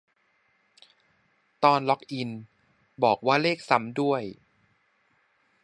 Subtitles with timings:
[1.63, 2.29] ตอนล็อกอิน
[3.03, 4.23] บอกว่าเลขซ้ำด้วย